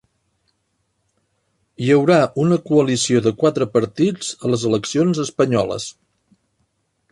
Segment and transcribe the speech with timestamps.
[1.83, 5.89] Hi haurà una coalició de quatre partits a les eleccions espanyoles